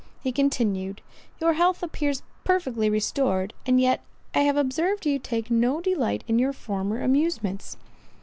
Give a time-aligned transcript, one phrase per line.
[0.23, 0.99] He continued,
[1.39, 4.01] "Your health appears perfectly restored, and yet
[4.33, 7.77] I have observed you take no delight in your former amusements."